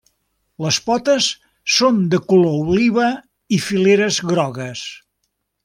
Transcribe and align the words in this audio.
Les 0.65 0.77
potes 0.85 1.27
són 1.75 1.99
de 2.13 2.21
color 2.33 2.55
oliva 2.71 3.13
i 3.59 3.61
fileres 3.67 4.19
grogues. 4.33 4.85